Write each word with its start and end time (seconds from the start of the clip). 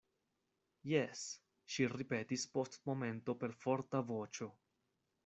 Jes, 0.91 1.19
ŝi 1.73 1.85
ripetis 1.93 2.45
post 2.55 2.79
momento 2.91 3.37
per 3.45 3.55
forta 3.67 4.03
voĉo. 4.09 4.49